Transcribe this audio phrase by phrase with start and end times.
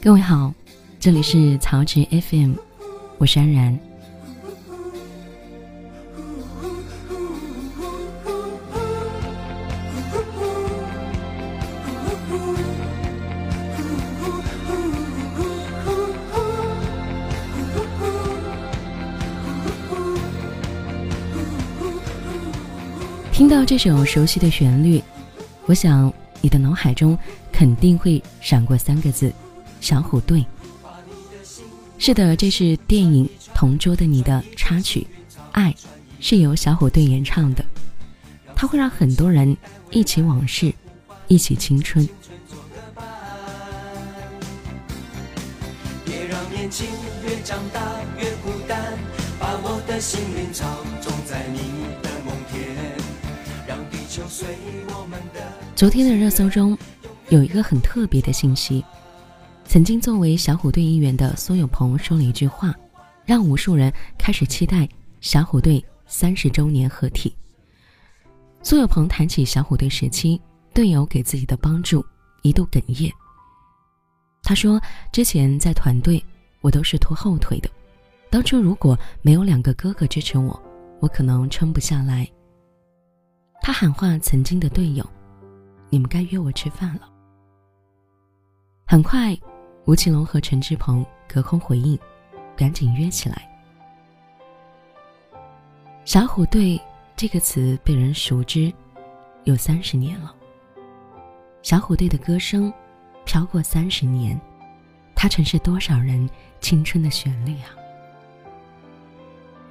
[0.00, 0.54] 各位好，
[1.00, 2.52] 这里是曹植 FM，
[3.18, 3.76] 我是安然。
[23.32, 25.02] 听到这首熟悉的旋律，
[25.66, 27.18] 我想你的脑海中
[27.50, 29.32] 肯定会闪过三个字。
[29.80, 30.44] 小虎队，
[31.98, 33.24] 是的，这是电影
[33.54, 35.06] 《同桌的你》的插曲，
[35.52, 35.72] 《爱》
[36.20, 37.64] 是由小虎队演唱的，
[38.54, 39.56] 它会让很多人
[39.90, 40.72] 忆起往事，
[41.26, 42.06] 忆起青春。
[46.04, 46.86] 别让年轻
[47.24, 47.80] 越长大
[48.18, 48.98] 越孤单，
[49.38, 50.66] 把我的心灵操
[51.00, 51.58] 种在你
[52.02, 52.76] 的梦田，
[53.66, 54.46] 让地球随
[54.88, 55.40] 我们的。
[55.74, 56.76] 昨天的热搜中
[57.30, 58.84] 有一个很特别的信息。
[59.68, 62.74] 曾经作为小虎队一员的苏有朋说了一句话，
[63.26, 64.88] 让无数人开始期待
[65.20, 67.36] 小虎队三十周年合体。
[68.62, 70.40] 苏有朋谈起小虎队时期
[70.72, 72.02] 队友给自己的帮助，
[72.40, 73.12] 一度哽咽。
[74.42, 74.80] 他说
[75.12, 76.24] ：“之前在团队，
[76.62, 77.68] 我都是拖后腿的。
[78.30, 80.58] 当初如果没有两个哥哥支持我，
[80.98, 82.26] 我可能撑不下来。”
[83.60, 85.06] 他喊话曾经的队友
[85.90, 87.02] ：“你们该约我吃饭了。”
[88.88, 89.38] 很快。
[89.88, 91.98] 吴奇隆和陈志朋隔空回应，
[92.54, 93.50] 赶紧约起来。
[96.04, 96.78] 小虎队
[97.16, 98.70] 这个词被人熟知
[99.44, 100.34] 有三十年了。
[101.62, 102.70] 小虎队的歌声
[103.24, 104.38] 飘过三十年，
[105.14, 106.28] 它曾是多少人
[106.60, 107.72] 青春的旋律啊！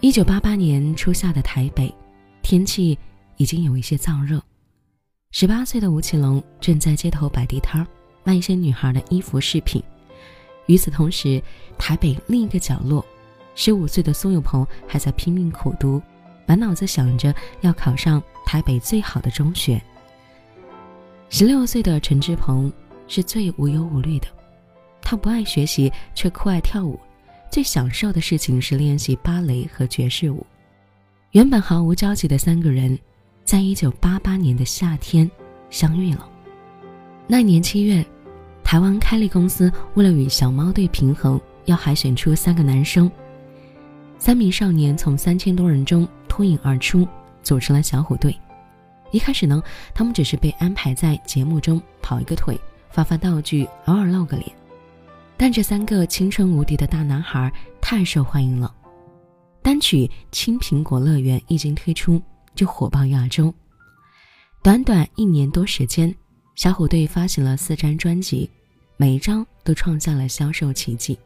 [0.00, 1.94] 一九八八年初夏的台北，
[2.40, 2.98] 天气
[3.36, 4.42] 已经有一些燥热。
[5.30, 7.86] 十八岁的吴奇隆正在街头摆地摊儿，
[8.24, 9.82] 卖一些女孩的衣服饰品。
[10.66, 11.40] 与此同时，
[11.78, 13.04] 台北另一个角落，
[13.54, 16.02] 十五岁的苏有朋还在拼命苦读，
[16.44, 19.80] 满脑子想着要考上台北最好的中学。
[21.28, 22.72] 十六岁的陈志朋
[23.06, 24.26] 是最无忧无虑的，
[25.00, 26.98] 他不爱学习，却酷爱跳舞，
[27.50, 30.44] 最享受的事情是练习芭蕾和爵士舞。
[31.30, 32.98] 原本毫无交集的三个人，
[33.44, 35.30] 在一九八八年的夏天
[35.70, 36.28] 相遇了。
[37.28, 38.04] 那年七月。
[38.66, 43.08] 台湾开立公司为了与小猫队平衡，要海选出三个男生。
[44.18, 47.06] 三名少年从三千多人中脱颖而出，
[47.44, 48.36] 组成了小虎队。
[49.12, 49.62] 一开始呢，
[49.94, 52.60] 他们只是被安排在节目中跑一个腿、
[52.90, 54.50] 发发道具、偶尔露个脸。
[55.36, 58.74] 但这三个青春无敌的大男孩太受欢迎了，
[59.62, 62.20] 单曲《青苹果乐园》一经推出
[62.56, 63.54] 就火爆亚洲。
[64.60, 66.12] 短短一年多时间，
[66.56, 68.50] 小虎队发行了四张专辑。
[68.98, 71.18] 每一张都创下了销售奇迹。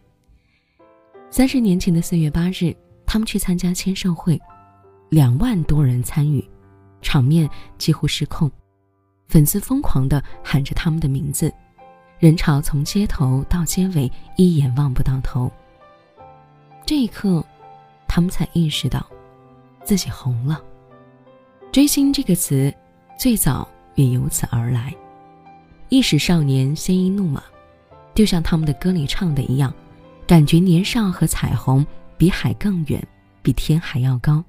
[1.31, 2.75] 三十年前的四月八日，
[3.07, 4.41] 他们去参加签售会，
[5.09, 6.45] 两万多人参与，
[7.01, 7.49] 场面
[7.79, 8.51] 几乎失控，
[9.29, 11.53] 粉丝疯狂地喊着他们的名字，
[12.19, 15.51] 人潮从街头到街尾一眼望不到头。
[16.85, 17.45] 这一刻，
[18.09, 19.07] 他们才意识到
[19.85, 20.61] 自己红了。
[21.71, 22.75] 追星这个词，
[23.17, 24.93] 最早也由此而来。
[25.89, 27.41] 一时少年，鲜衣怒马。
[28.21, 29.73] 就像他们的歌里唱的一样，
[30.27, 31.87] 感觉年少和彩虹
[32.19, 33.03] 比海更远，
[33.41, 34.45] 比天还要高。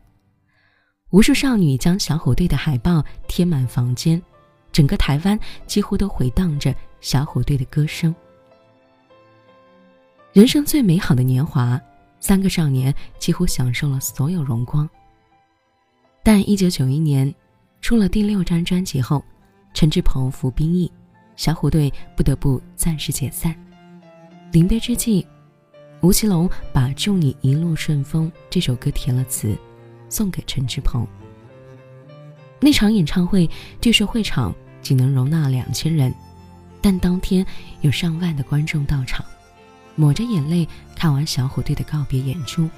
[1.11, 4.21] 无数少女将小虎队的海报贴满房间，
[4.73, 8.13] 整个台湾几乎都回荡着小虎队的歌声。
[10.33, 11.79] 人生最美好的年华，
[12.19, 14.89] 三个少年几乎享受了所有荣光。
[16.21, 17.33] 但一九九一年，
[17.79, 19.23] 出了第六张专辑后，
[19.73, 20.91] 陈志朋服兵役。
[21.41, 23.55] 小虎队不得不暂时解散。
[24.51, 25.25] 临别之际，
[26.01, 29.57] 吴奇隆把《祝你一路顺风》这首歌填了词，
[30.07, 31.03] 送给陈志朋。
[32.59, 33.49] 那场演唱会
[33.81, 34.53] 据说会场
[34.83, 36.13] 仅能容纳两千人，
[36.79, 37.43] 但当天
[37.81, 39.25] 有上万的观众到场，
[39.95, 42.69] 抹着眼泪看完小虎队的告别演出。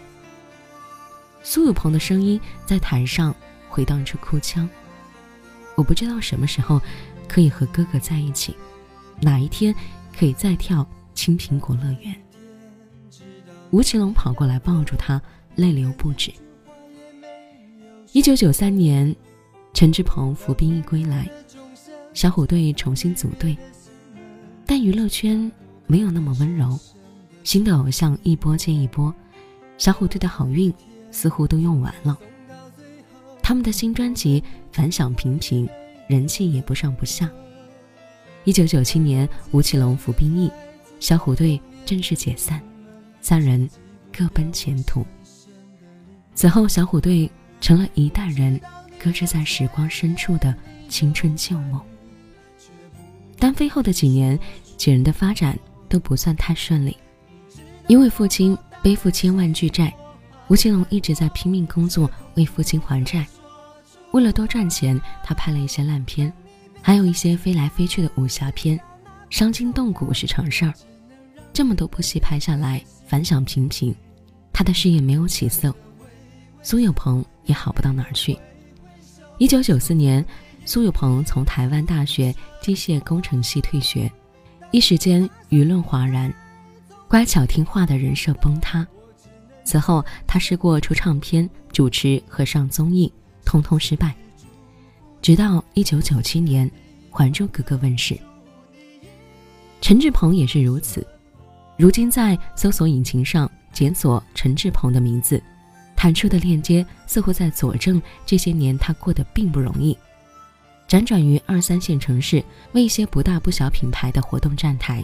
[1.41, 3.35] 苏有朋的声音在台上
[3.67, 4.69] 回荡出哭腔。
[5.75, 6.81] 我不知道什么时候。
[7.33, 8.55] 可以和哥哥在一起，
[9.19, 9.73] 哪一天
[10.15, 12.15] 可以再跳青苹果乐园？
[13.71, 15.19] 吴奇隆跑过来抱住他，
[15.55, 16.31] 泪流不止。
[18.11, 19.15] 一九九三年，
[19.73, 21.27] 陈志朋服兵役归来，
[22.13, 23.57] 小虎队重新组队，
[24.63, 25.51] 但娱乐圈
[25.87, 26.79] 没有那么温柔，
[27.43, 29.11] 新的偶像一波接一波，
[29.79, 30.71] 小虎队的好运
[31.09, 32.15] 似乎都用完了。
[33.41, 35.67] 他们的新专辑反响平平。
[36.07, 37.29] 人气也不上不下。
[38.43, 40.51] 一九九七年，吴奇隆服兵役，
[40.99, 42.61] 小虎队正式解散，
[43.21, 43.69] 三人
[44.15, 45.05] 各奔前途。
[46.35, 47.29] 此后，小虎队
[47.61, 48.59] 成了一代人
[48.99, 50.53] 搁置在时光深处的
[50.89, 51.79] 青春旧梦。
[53.39, 54.37] 单飞后的几年，
[54.75, 55.57] 几人的发展
[55.87, 56.97] 都不算太顺利，
[57.87, 59.93] 因为父亲背负千万巨债，
[60.47, 63.25] 吴奇隆一直在拼命工作为父亲还债。
[64.13, 66.31] 为了多赚钱，他拍了一些烂片，
[66.83, 68.79] 还有一些飞来飞去的武侠片，
[69.31, 70.73] 伤筋动骨是常事儿。
[71.51, 73.93] 这么多部戏拍下来，反响平平，
[74.53, 75.73] 他的事业没有起色。
[76.61, 78.37] 苏有朋也好不到哪儿去。
[79.39, 80.23] 一九九四年，
[80.63, 84.09] 苏有朋从台湾大学机械工程系退学，
[84.69, 86.31] 一时间舆论哗然，
[87.07, 88.85] 乖巧听话的人设崩塌。
[89.65, 93.11] 此后，他试过出唱片、主持和上综艺，
[93.45, 94.13] 通通失败。
[95.21, 96.69] 直到一九九七年，
[97.09, 98.17] 《还珠格格》问世，
[99.79, 101.05] 陈志朋也是如此。
[101.77, 105.41] 如今在搜索引擎上检索陈志朋的名字，
[105.95, 109.97] 弹出的链接似乎在佐证这些年他过得并不容易。
[110.87, 112.43] 辗转于二三线城市，
[112.73, 115.03] 为一些不大不小品牌的活动站台。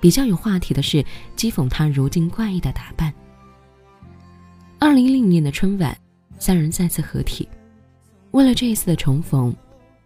[0.00, 1.04] 比较有话题的是
[1.36, 3.12] 讥讽他如今怪异的打扮。
[4.78, 5.96] 二零一零年的春晚，
[6.42, 7.48] 三人再次合体。
[8.32, 9.54] 为了这一次的重逢，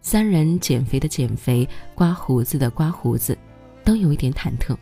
[0.03, 3.35] 三人减肥的减肥，刮胡子的刮胡子，
[3.83, 4.77] 都有一点忐忑。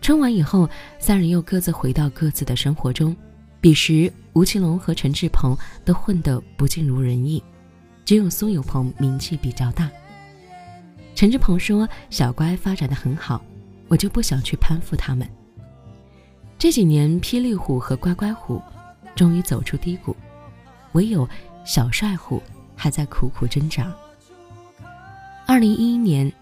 [0.00, 0.66] 春晚以后，
[0.98, 3.14] 三人又各自回到各自的生活中。
[3.60, 7.44] 彼时，吴奇隆和陈志朋都混得不尽如人意，
[8.06, 9.90] 只有苏有朋名气比较大。
[11.14, 13.44] 陈志朋说：“小乖发展的很好，
[13.86, 15.28] 我就不想去攀附他们。”
[16.56, 18.62] 这几年，霹雳虎和乖乖虎
[19.14, 20.16] 终于走出低谷，
[20.92, 21.28] 唯有
[21.64, 22.42] 小帅虎
[22.76, 23.92] 还在苦苦挣扎。
[25.46, 26.32] 二零一一年，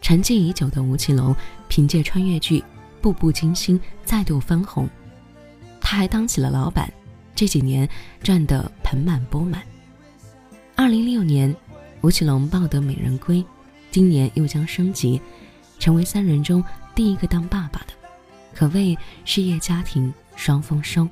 [0.00, 1.34] 沉寂已久的吴奇隆
[1.68, 2.62] 凭借穿越剧。
[3.00, 4.88] 步步惊心再度翻红，
[5.80, 6.92] 他还当起了老板，
[7.32, 7.88] 这几年
[8.20, 9.62] 赚得盆满钵满。
[10.74, 11.54] 二零零六年，
[12.00, 13.42] 吴奇隆抱得美人归，
[13.92, 15.22] 今年又将升级，
[15.78, 16.62] 成为三人中
[16.92, 17.92] 第一个当爸爸的，
[18.52, 21.08] 可谓事业家庭双丰收。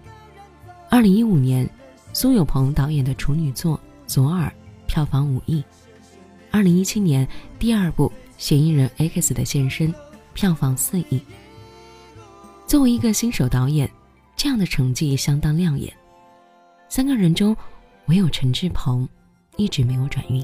[0.89, 1.69] 二零一五年，
[2.13, 4.47] 苏有朋导演的处女作《左耳》
[4.87, 5.63] 票房五亿。
[6.51, 7.27] 二零一七年，
[7.59, 9.93] 第二部《嫌疑人 X 的现身》
[10.33, 11.21] 票房四亿。
[12.67, 13.91] 作为一个新手导演，
[14.37, 15.93] 这样的成绩相当亮眼。
[16.89, 17.55] 三个人中，
[18.07, 19.07] 唯有陈志朋
[19.57, 20.43] 一直没有转运。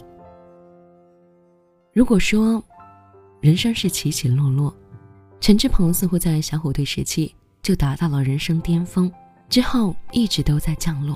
[1.94, 2.62] 如果说
[3.40, 4.74] 人生是起起落落，
[5.40, 9.10] 陈志朋似乎在小虎队时期就达到了人生巅峰，
[9.52, 11.14] 之后一直都在降落。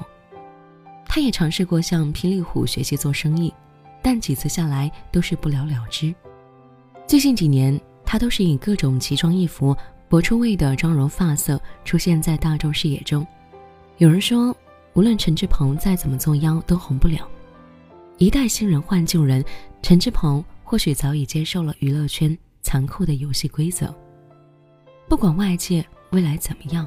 [1.07, 3.51] 他也尝试过向霹雳虎学习做生意，
[4.03, 6.15] 但几次下来都是不了了之。
[7.07, 9.75] 最近几年，他都是以各种奇装异服。
[10.07, 13.27] 博出位的妆容发色出现在大众视野中，
[13.97, 14.55] 有人说，
[14.93, 17.27] 无论陈志朋再怎么作妖都红不了。
[18.19, 19.43] 一代新人换旧人，
[19.83, 23.93] 陈志朋或许早已接受了娱乐圈残酷的游戏规则。
[25.09, 26.87] 不管外界未来怎么样，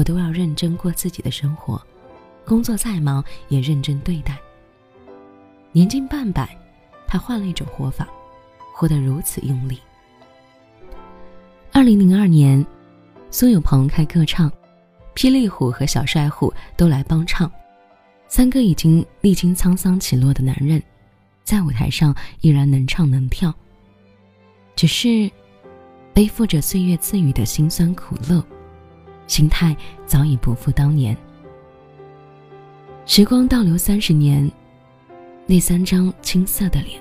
[0.00, 1.78] 我都要认真过自己的生活，
[2.46, 4.38] 工作再忙也认真对待。
[5.72, 6.56] 年近半百，
[7.06, 8.08] 他换了一种活法，
[8.74, 9.78] 活得如此用力。
[11.70, 12.64] 二零零二年，
[13.30, 14.50] 苏有朋开歌唱，
[15.14, 17.52] 霹雳虎和小帅虎都来帮唱。
[18.26, 20.82] 三个已经历经沧桑起落的男人，
[21.44, 23.54] 在舞台上依然能唱能跳。
[24.74, 25.30] 只是
[26.14, 28.42] 背负着岁月赐予的辛酸苦乐，
[29.30, 31.16] 心态早已不复当年。
[33.06, 34.50] 时光倒流三十年，
[35.46, 37.00] 那三张青涩的脸，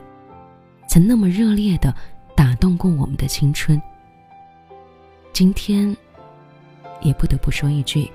[0.88, 1.92] 曾那么热烈的
[2.36, 3.82] 打动过我们的青春。
[5.34, 5.98] 今天，
[7.02, 8.08] 也不得不说一句：“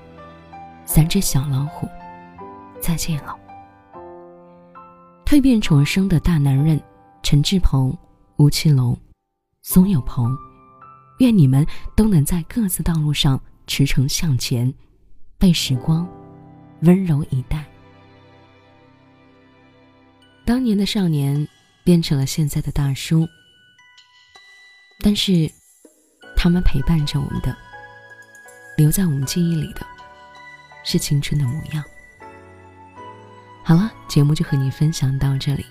[0.87, 1.85] 三只小老虎，
[2.79, 3.35] 再见了。”
[5.27, 6.81] 蜕变重生的大男人
[7.21, 7.93] 陈志朋、
[8.37, 8.97] 吴奇隆、
[9.61, 10.33] 苏有朋，
[11.19, 11.67] 愿你们
[11.97, 14.73] 都能在各自道路上驰骋向前，
[15.37, 16.07] 被时光
[16.81, 17.65] 温柔以待。
[20.45, 21.47] 当年的少年
[21.83, 23.27] 变成了现在的大叔，
[24.99, 25.49] 但是。
[26.37, 27.57] 他们陪伴着我们的，
[28.77, 29.83] 留在我们记忆里的，
[30.83, 31.83] 是青春的模样。
[33.63, 35.65] 好了，节目就和你分享到这里。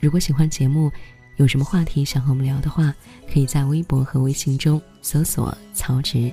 [0.00, 0.90] 如果喜欢节目，
[1.36, 2.94] 有什么话题想和我们聊的话，
[3.30, 6.32] 可以在微博和微信中搜索“曹植”，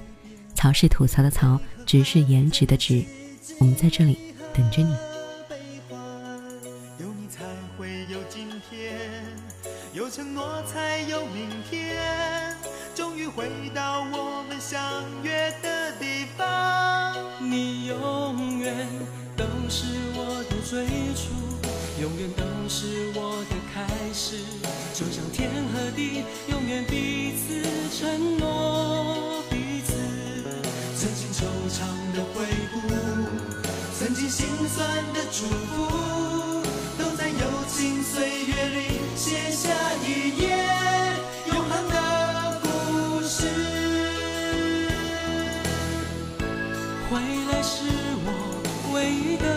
[0.59, 3.01] 曹是吐槽的曹，植是颜值的植。
[3.59, 4.19] 我们在这里
[4.53, 4.93] 等着你。
[6.99, 7.45] 有你才
[7.77, 8.99] 会有今天，
[9.93, 12.57] 有承诺才有明天。
[12.93, 14.83] 终于回到我们相
[15.23, 17.15] 约的地方。
[17.39, 18.85] 你永远
[19.37, 20.85] 都是我的最
[21.15, 21.31] 初，
[22.01, 24.35] 永远都是我的开始，
[24.93, 27.63] 就像天和地，永远彼此
[27.97, 28.68] 承诺
[34.29, 36.61] 心酸的祝福，
[36.99, 37.35] 都在友
[37.67, 39.69] 情岁月里写下
[40.05, 40.49] 一页
[41.47, 41.95] 永恒的
[42.61, 42.67] 故
[43.23, 43.47] 事。
[47.09, 47.19] 回
[47.51, 47.85] 来是
[48.23, 48.27] 我
[48.93, 49.47] 唯一的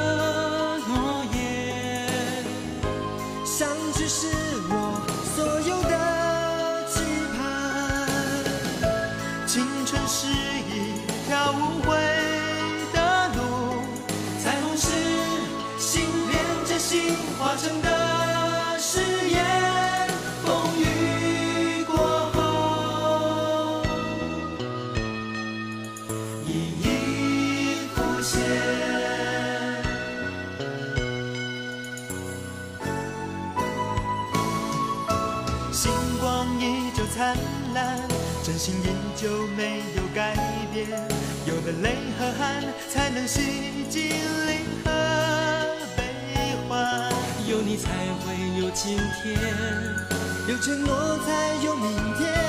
[43.27, 43.41] 洗
[43.89, 44.91] 净离合
[45.97, 47.13] 悲欢。
[47.49, 49.39] 有你才会有今天。
[50.49, 52.42] 有承诺才有明天。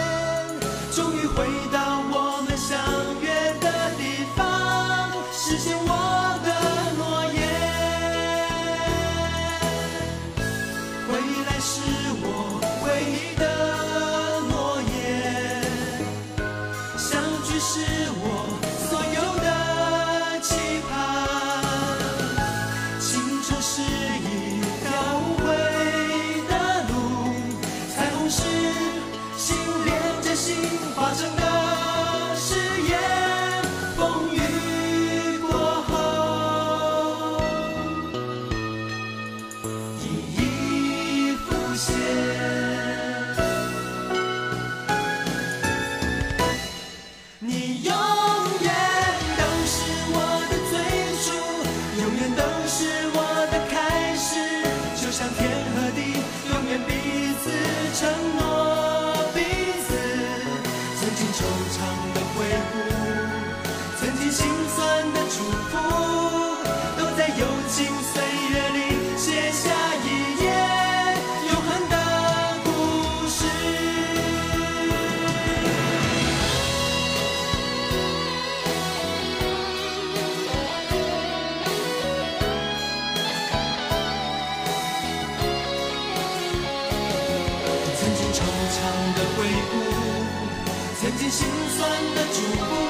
[91.84, 92.83] 真的就不